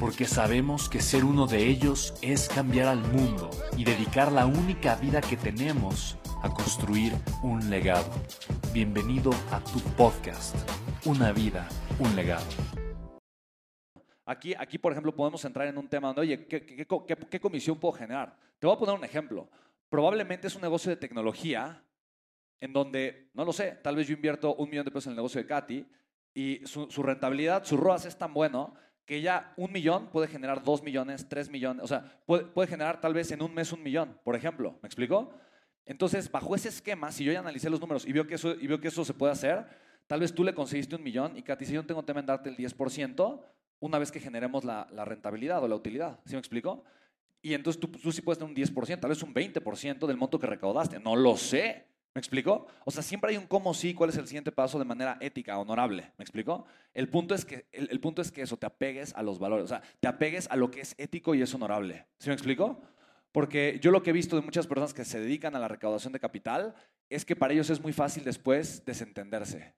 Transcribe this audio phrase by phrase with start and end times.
[0.00, 4.96] porque sabemos que ser uno de ellos es cambiar al mundo y dedicar la única
[4.96, 8.10] vida que tenemos a construir un legado.
[8.72, 10.56] Bienvenido a tu podcast,
[11.04, 12.44] Una vida, un legado.
[14.26, 17.92] Aquí, aquí, por ejemplo, podemos entrar en un tema donde, oye, ¿qué, qué, comisión puedo
[17.92, 18.36] generar?
[18.58, 19.48] Te voy a poner un ejemplo.
[19.90, 21.84] Probablemente es un negocio de tecnología
[22.60, 25.16] en donde, no lo sé, tal vez yo invierto un millón de pesos en el
[25.16, 25.86] negocio de Katy
[26.32, 28.74] y su, su rentabilidad, su ROAS es tan bueno
[29.06, 33.00] que ya un millón puede generar dos millones, tres millones, o sea, puede, puede, generar
[33.00, 35.32] tal vez en un mes un millón, por ejemplo, ¿me explico?
[35.84, 38.66] Entonces, bajo ese esquema, si yo ya analicé los números y veo que eso, y
[38.66, 39.66] veo que eso se puede hacer,
[40.06, 42.26] tal vez tú le conseguiste un millón y Katy, si yo no tengo tema en
[42.26, 43.40] darte el 10%,
[43.80, 46.84] una vez que generemos la, la rentabilidad o la utilidad, ¿sí me explico?
[47.42, 50.38] Y entonces tú, tú sí puedes tener un 10%, tal vez un 20% del monto
[50.38, 51.93] que recaudaste, no lo sé.
[52.14, 52.68] ¿Me explico?
[52.84, 55.58] O sea, siempre hay un cómo sí, cuál es el siguiente paso de manera ética,
[55.58, 56.12] honorable.
[56.16, 56.64] ¿Me explico?
[56.92, 59.68] El punto es que, el, punto es que eso, te apegues a los valores, o
[59.68, 62.06] sea, te apegues a lo que es ético y es honorable.
[62.18, 62.80] ¿Sí me explico?
[63.32, 66.12] Porque yo lo que he visto de muchas personas que se dedican a la recaudación
[66.12, 66.76] de capital
[67.10, 69.74] es que para ellos es muy fácil después desentenderse.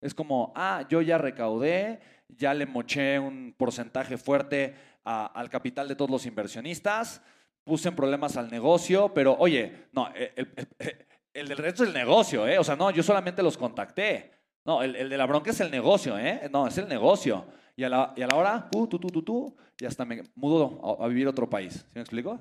[0.00, 5.94] Es como, ah, yo ya recaudé, ya le moché un porcentaje fuerte al capital de
[5.94, 7.22] todos los inversionistas,
[7.62, 11.05] puse en problemas al negocio, pero oye, no, el, el,
[11.36, 12.58] el del resto es el negocio, ¿eh?
[12.58, 14.32] O sea, no, yo solamente los contacté.
[14.64, 16.48] No, el, de la bronca es el negocio, ¿eh?
[16.50, 17.46] No, es el negocio.
[17.76, 20.22] Y a la, y a la hora, uh, tú, tú, tú, tú, y hasta me
[20.34, 21.74] mudo a, a vivir a otro país.
[21.74, 22.40] ¿Sí me explico?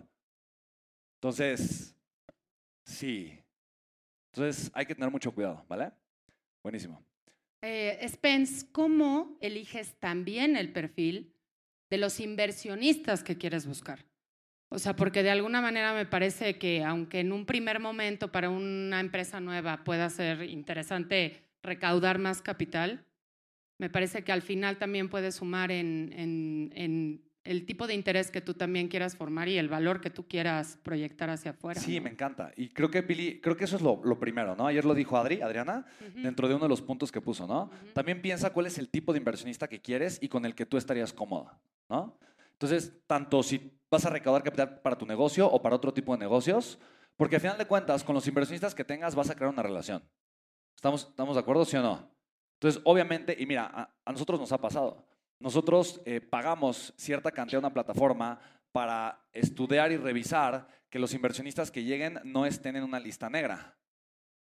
[1.19, 1.95] Entonces,
[2.85, 3.37] sí.
[4.33, 5.91] Entonces hay que tener mucho cuidado, ¿vale?
[6.63, 7.05] Buenísimo.
[7.61, 11.33] Eh, Spence, ¿cómo eliges también el perfil
[11.89, 14.05] de los inversionistas que quieres buscar?
[14.69, 18.49] O sea, porque de alguna manera me parece que aunque en un primer momento para
[18.49, 23.05] una empresa nueva pueda ser interesante recaudar más capital,
[23.77, 28.31] me parece que al final también puede sumar en, en, en, el tipo de interés
[28.31, 31.79] que tú también quieras formar y el valor que tú quieras proyectar hacia afuera.
[31.79, 32.05] Sí, ¿no?
[32.05, 32.51] me encanta.
[32.55, 34.65] Y creo que, Pili, creo que eso es lo, lo primero, ¿no?
[34.65, 36.21] Ayer lo dijo Adri, Adriana, uh -huh.
[36.23, 37.65] dentro de uno de los puntos que puso, ¿no?
[37.65, 37.93] Uh -huh.
[37.93, 40.77] También piensa cuál es el tipo de inversionista que quieres y con el que tú
[40.77, 42.17] estarías cómoda, ¿no?
[42.53, 46.19] Entonces, tanto si vas a recaudar capital para tu negocio o para otro tipo de
[46.19, 46.77] negocios,
[47.17, 50.03] porque al final de cuentas, con los inversionistas que tengas vas a crear una relación.
[50.75, 52.11] ¿Estamos, estamos de acuerdo, sí o no?
[52.55, 55.05] Entonces, obviamente, y mira, a, nosotros nos ha pasado.
[55.39, 58.39] Nosotros eh, pagamos cierta cantidad a una plataforma
[58.71, 63.77] para estudiar y revisar que los inversionistas que lleguen no estén en una lista negra,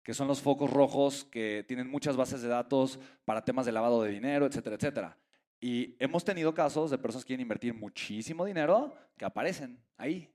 [0.02, 4.02] que son los focos rojos que tienen muchas bases de datos para temas de lavado
[4.02, 5.18] de dinero, etcétera, etcétera.
[5.66, 10.32] Y hemos tenido casos de personas que quieren invertir muchísimo dinero que aparecen ahí.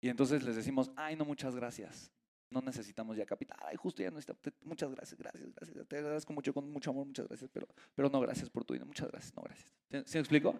[0.00, 2.10] Y entonces les decimos, ay, no, muchas gracias.
[2.48, 3.58] No necesitamos ya capital.
[3.66, 4.34] Ay, justo ya no está.
[4.62, 5.86] Muchas gracias, gracias, gracias.
[5.86, 7.50] Te agradezco mucho, con mucho amor, muchas gracias.
[7.52, 8.86] Pero, pero no, gracias por tu dinero.
[8.86, 9.70] Muchas gracias, no, gracias.
[9.90, 10.58] ¿Sí, ¿Sí me explico?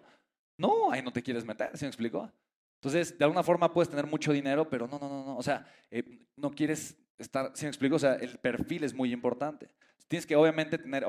[0.59, 2.31] No, ahí no te quieres meter, ¿sí me explico?
[2.75, 5.37] Entonces, de alguna forma puedes tener mucho dinero, pero no, no, no, no.
[5.37, 6.03] O sea, eh,
[6.35, 7.95] no quieres estar, ¿sí me explico?
[7.95, 9.71] O sea, el perfil es muy importante.
[10.07, 11.03] Tienes que obviamente tener,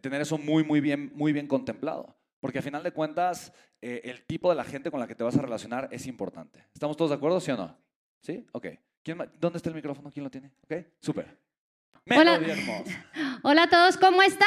[0.00, 2.16] tener eso muy, muy bien, muy bien contemplado.
[2.40, 5.24] Porque a final de cuentas, eh, el tipo de la gente con la que te
[5.24, 6.64] vas a relacionar es importante.
[6.72, 7.76] ¿Estamos todos de acuerdo, sí o no?
[8.20, 8.46] ¿Sí?
[8.52, 8.66] Ok.
[9.02, 10.10] ¿Quién, ¿Dónde está el micrófono?
[10.10, 10.52] ¿Quién lo tiene?
[10.64, 11.38] Ok, súper.
[12.10, 12.40] Hola.
[13.42, 14.46] Hola a todos, ¿cómo están?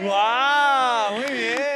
[0.00, 1.18] ¡Wow!
[1.18, 1.68] Muy bien.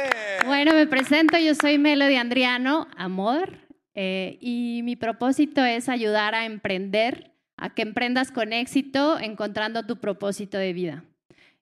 [0.45, 3.59] Bueno, me presento, yo soy Melody Andriano, amor,
[3.93, 9.99] eh, y mi propósito es ayudar a emprender, a que emprendas con éxito encontrando tu
[9.99, 11.03] propósito de vida.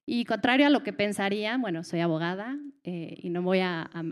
[0.04, 4.02] Y contrario a lo que pensaría, bueno, soy abogada eh, y no voy a, a,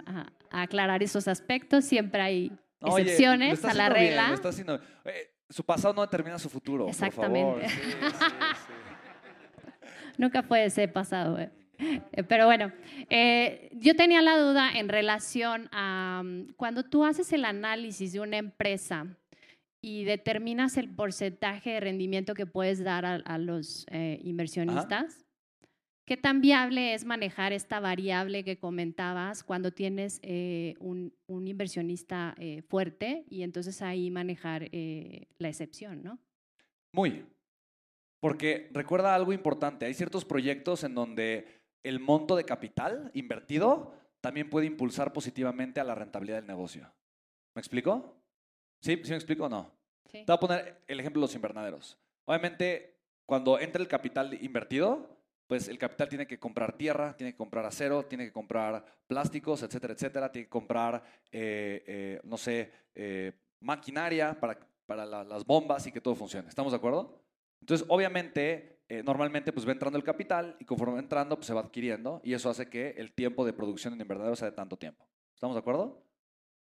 [0.51, 4.27] a, aclarar esos aspectos, siempre hay excepciones Oye, a la regla.
[4.29, 6.89] Bien, haciendo, eh, su pasado no determina su futuro.
[6.89, 7.69] Exactamente.
[7.69, 8.27] Sí, sí, sí.
[10.17, 11.39] Nunca puede ser pasado.
[11.39, 11.51] Eh.
[12.29, 12.73] Pero bueno,
[13.09, 18.21] eh, yo tenía la duda en relación a um, cuando tú haces el análisis de
[18.21, 19.07] una empresa
[19.81, 25.25] y determinas el porcentaje de rendimiento que puedes dar a, a los eh, inversionistas.
[26.11, 32.35] ¿Qué tan viable es manejar esta variable que comentabas cuando tienes eh, un, un, inversionista
[32.37, 36.19] eh, fuerte y entonces ahí manejar eh, la excepción, ¿no?
[36.93, 37.25] Muy.
[38.19, 41.47] Porque recuerda algo importante, hay ciertos proyectos en donde
[41.85, 46.93] el monto de capital invertido también puede impulsar positivamente a la rentabilidad del negocio.
[47.55, 48.17] ¿Me explico?
[48.83, 49.01] ¿Sí?
[49.05, 49.71] ¿Sí me explico o no?
[50.07, 50.25] Sí.
[50.25, 51.97] Te voy a poner el ejemplo de los invernaderos.
[52.25, 52.97] Obviamente,
[53.27, 55.20] cuando entra el capital invertido,
[55.51, 59.65] pues el capital tiene que comprar tierra, tiene que comprar acero, tiene que comprar plásticos,
[59.65, 61.03] etcétera, etcétera, tiene que comprar,
[61.33, 64.57] eh, eh, no sé, eh, maquinaria para,
[64.87, 66.49] para la, las bombas y que todo funcione.
[66.49, 67.21] ¿Estamos de acuerdo?
[67.61, 71.53] Entonces, obviamente, eh, normalmente pues va entrando el capital y conforme va entrando pues se
[71.53, 74.77] va adquiriendo y eso hace que el tiempo de producción en invernadero sea de tanto
[74.77, 75.05] tiempo.
[75.35, 76.07] ¿Estamos de acuerdo?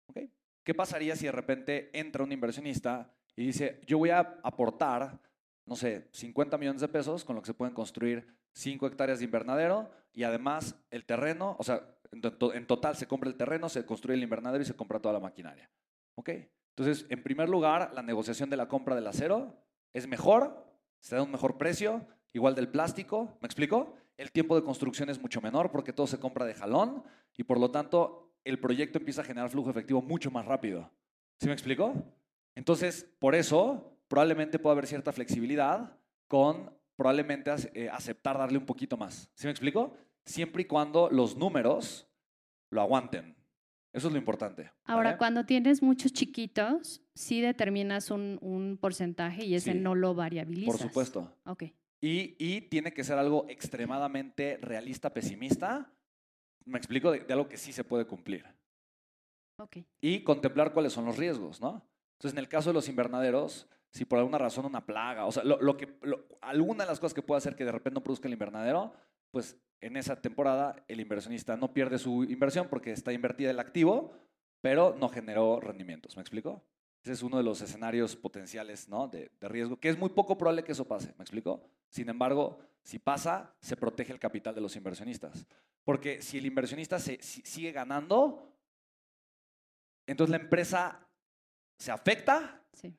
[0.08, 0.18] ¿Ok?
[0.62, 5.22] ¿Qué pasaría si de repente entra un inversionista y dice, yo voy a aportar,
[5.64, 9.26] no sé, 50 millones de pesos con lo que se pueden construir 5 hectáreas de
[9.26, 13.68] invernadero y además el terreno, o sea, en, to en total se compra el terreno,
[13.68, 15.70] se construye el invernadero y se compra toda la maquinaria.
[16.14, 16.30] ¿Ok?
[16.76, 19.56] Entonces, en primer lugar, la negociación de la compra del acero
[19.92, 20.64] es mejor,
[21.00, 23.94] se da un mejor precio, igual del plástico, ¿me explico?
[24.16, 27.04] El tiempo de construcción es mucho menor porque todo se compra de jalón
[27.36, 30.90] y por lo tanto el proyecto empieza a generar flujo efectivo mucho más rápido.
[31.40, 31.94] ¿Sí me explico?
[32.54, 35.96] Entonces, por eso, probablemente pueda haber cierta flexibilidad
[36.28, 39.30] con probablemente eh, aceptar darle un poquito más.
[39.34, 39.96] ¿Sí me explico?
[40.24, 42.08] Siempre y cuando los números
[42.70, 43.36] lo aguanten.
[43.92, 44.72] Eso es lo importante.
[44.84, 45.18] Ahora, ¿vale?
[45.18, 49.78] cuando tienes muchos chiquitos, sí determinas un, un porcentaje y ese Sí.
[49.78, 50.74] no lo variabilizas.
[50.76, 51.36] Por supuesto.
[51.44, 51.64] Ok.
[52.00, 55.92] Y, y tiene que ser algo extremadamente realista, pesimista.
[56.64, 58.44] Me explico de, de algo que sí se puede cumplir.
[59.60, 59.76] Ok.
[60.00, 61.86] y contemplar cuáles son los riesgos, ¿no?
[62.18, 65.44] Entonces, en el caso de los invernaderos, si por alguna razón una plaga, o sea,
[65.44, 65.98] lo, lo que,
[66.40, 68.92] alguna de las cosas que puede hacer que de repente no produzca el invernadero,
[69.30, 74.12] pues en esa temporada el inversionista no pierde su inversión porque está invertida el activo,
[74.60, 76.64] pero no generó rendimientos, ¿me explico?
[77.04, 79.06] Ese es uno de los escenarios potenciales, ¿no?
[79.06, 81.62] De, de riesgo, que es muy poco probable que eso pase, ¿me explico?
[81.88, 85.46] Sin embargo, si pasa, se protege el capital de los inversionistas.
[85.84, 88.50] Porque si el inversionista se, si- sigue ganando,
[90.06, 91.06] entonces la empresa
[91.78, 92.92] se afecta, Sí.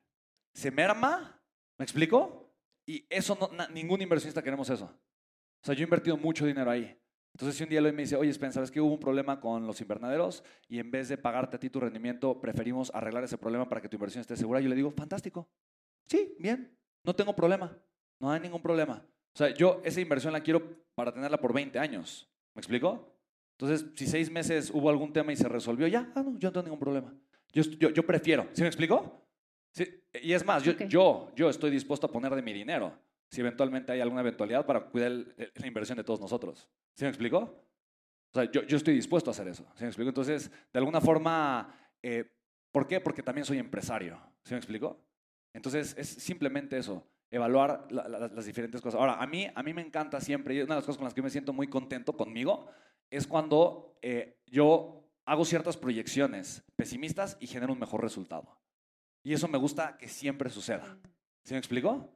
[0.56, 1.38] Se merma,
[1.78, 2.50] ¿me explico?
[2.86, 4.86] Y eso no, ningún inversionista queremos eso.
[4.86, 6.98] O sea, yo he invertido mucho dinero ahí.
[7.34, 9.66] Entonces, si un día Eloy me dice, oye, Spen, ¿sabes que hubo un problema con
[9.66, 10.42] los invernaderos?
[10.66, 13.88] Y en vez de pagarte a ti tu rendimiento, preferimos arreglar ese problema para que
[13.90, 14.58] tu inversión esté segura.
[14.60, 15.46] Yo le digo, fantástico.
[16.06, 16.74] Sí, bien.
[17.04, 17.76] No tengo problema.
[18.18, 19.06] No hay ningún problema.
[19.34, 22.30] O sea, yo esa inversión la quiero para tenerla por 20 años.
[22.54, 23.14] ¿Me explico?
[23.58, 26.52] Entonces, si seis meses hubo algún tema y se resolvió, ya, ah, no, yo no
[26.52, 27.14] tengo ningún problema.
[27.52, 28.48] Yo, yo, yo prefiero.
[28.54, 29.25] ¿Sí me explico?
[29.76, 29.84] Sí,
[30.22, 30.84] y es más, yo, Ok.
[30.88, 34.80] yo, yo estoy dispuesto a poner de mi dinero si eventualmente hay alguna eventualidad para
[34.86, 36.66] cuidar el- la inversión de todos nosotros.
[36.94, 37.38] ¿Sí me explico?
[37.38, 39.66] O sea, yo, yo estoy dispuesto a hacer eso.
[39.74, 40.08] ¿Sí me explico?
[40.08, 42.24] Entonces, de alguna forma, eh,
[42.72, 43.00] ¿por qué?
[43.00, 44.18] Porque también soy empresario.
[44.44, 44.98] ¿Sí me explico?
[45.52, 48.98] Entonces, es simplemente eso, evaluar la- la- las diferentes cosas.
[48.98, 51.12] Ahora, a mí, a mí me encanta siempre, y una de las cosas con las
[51.14, 52.66] que me siento muy contento conmigo,
[53.10, 58.58] es cuando eh, yo hago ciertas proyecciones pesimistas y genero un mejor resultado.
[59.26, 60.96] Y eso me gusta que siempre suceda.
[61.42, 62.08] ¿Sí me explico?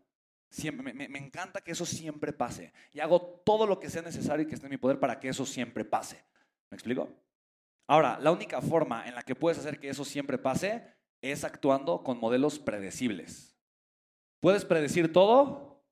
[0.49, 2.73] Siempre, me encanta que eso siempre pase.
[2.93, 5.29] Y hago todo lo que sea necesario y que esté en mi poder para que
[5.29, 6.25] eso siempre pase.
[6.71, 7.09] ¿Me explico?
[7.89, 10.85] Ahora, la única forma en la que puedes hacer que eso siempre pase
[11.21, 13.59] es actuando con modelos predecibles.
[14.39, 15.83] ¿Puedes predecir todo?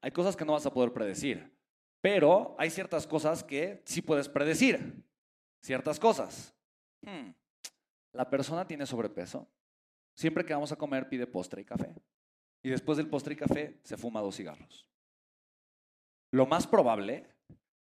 [0.00, 1.56] Hay cosas que no vas a poder predecir,
[2.00, 5.04] pero hay ciertas cosas que sí puedes predecir.
[5.62, 6.52] Ciertas cosas.
[7.02, 7.30] Hmm,
[8.10, 9.48] La persona tiene sobrepeso.
[10.16, 11.94] Siempre que vamos a comer pide postre y café.
[12.62, 14.88] Y después del postre y café se fuma dos cigarros.
[16.32, 17.26] Lo más probable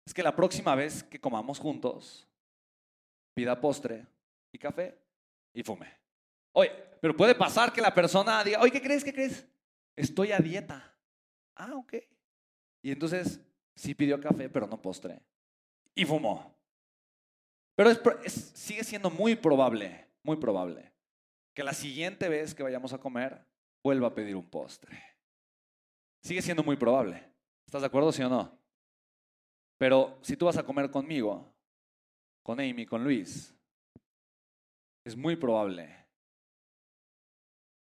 [0.07, 2.29] es que la próxima vez que comamos juntos
[3.35, 4.07] pida postre
[4.53, 4.99] y café
[5.53, 5.93] y fume.
[6.53, 9.03] Oye, pero puede pasar que la persona diga, oye, ¿qué crees?
[9.03, 9.45] ¿Qué crees?
[9.97, 10.95] Estoy a dieta.
[11.57, 11.95] Ah, ok.
[12.83, 13.41] Y entonces
[13.75, 15.21] sí pidió café, pero no postre.
[15.95, 16.55] Y fumó.
[17.75, 20.92] Pero es sigue siendo muy probable, muy probable,
[21.55, 23.45] que la siguiente vez que vayamos a comer
[23.85, 24.99] vuelva a pedir un postre.
[26.23, 27.33] Sigue siendo muy probable.
[27.67, 28.59] ¿Estás de acuerdo, sí o no?
[29.79, 31.53] Pero si tú vas a comer conmigo,
[32.43, 33.55] con Amy, con Luis,
[35.05, 36.07] es muy probable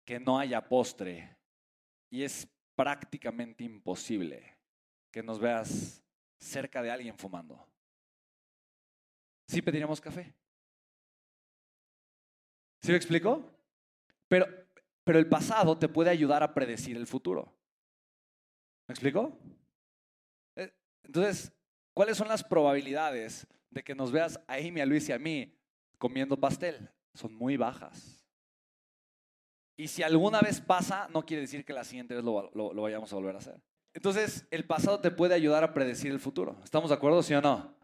[0.05, 1.37] que no haya postre
[2.11, 4.57] y es prácticamente imposible
[5.11, 6.03] que nos veas
[6.39, 7.67] cerca de alguien fumando.
[9.47, 10.33] Sí pediríamos café.
[12.81, 13.56] ¿Sí me explico?
[14.27, 14.45] Pero
[15.03, 17.55] Pero el pasado te puede ayudar a predecir el futuro.
[18.87, 19.37] ¿Me explico?
[20.55, 20.71] Eh,
[21.03, 21.53] Entonces,
[21.93, 25.57] ¿cuáles son las probabilidades de que nos veas a Amy, a Luis y a mí
[25.97, 26.89] comiendo pastel?
[27.13, 28.25] Son muy bajas.
[29.79, 32.81] Y si alguna vez pasa, no quiere decir que la siguiente vez lo, lo- lo
[32.81, 33.61] vayamos a volver a hacer.
[33.93, 36.59] Entonces, el pasado te puede ayudar a predecir el futuro.
[36.63, 37.75] ¿Estamos de acuerdo, sí o no?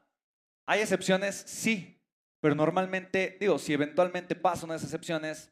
[0.68, 1.36] ¿Hay excepciones?
[1.48, 2.00] Sí.
[2.42, 5.52] Pero normalmente, digo, si eventualmente pasa una de esas excepciones,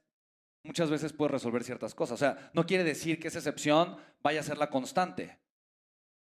[0.64, 2.16] muchas veces puedes resolver ciertas cosas.
[2.16, 5.40] O sea, no quiere decir que esa excepción vaya a ser la constante.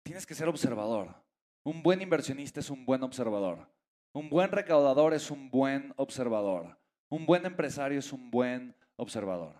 [0.03, 1.15] Tienes que ser observador.
[1.63, 3.69] Un buen inversionista es un buen observador.
[4.13, 6.79] Un buen recaudador es un buen observador.
[7.09, 9.55] Un buen empresario es un buen observador.